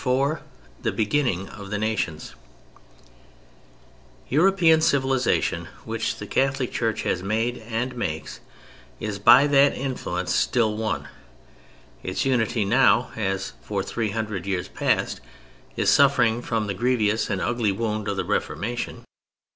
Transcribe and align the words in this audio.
IV 0.03 0.39
THE 0.81 0.91
BEGINNING 0.91 1.47
OF 1.49 1.69
THE 1.69 1.77
NATIONS 1.77 2.33
European 4.29 4.81
civilization, 4.81 5.67
which 5.85 6.15
the 6.15 6.25
Catholic 6.25 6.71
Church 6.71 7.03
has 7.03 7.21
made 7.21 7.59
and 7.69 7.95
makes, 7.95 8.39
is 8.99 9.19
by 9.19 9.45
that 9.45 9.77
influence 9.77 10.33
still 10.33 10.75
one. 10.75 11.07
Its 12.01 12.25
unity 12.25 12.65
now 12.65 13.11
(as 13.15 13.53
for 13.61 13.83
three 13.83 14.09
hundred 14.09 14.47
years 14.47 14.67
past) 14.67 15.21
is 15.75 15.91
suffering 15.91 16.41
from 16.41 16.65
the 16.65 16.73
grievous 16.73 17.29
and 17.29 17.39
ugly 17.39 17.71
wound 17.71 18.07
of 18.07 18.17
the 18.17 18.25
Reformation. 18.25 19.05